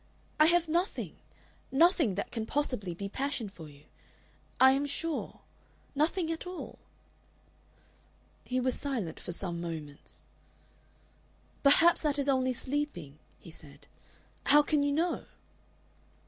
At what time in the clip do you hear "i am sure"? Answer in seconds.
4.59-5.41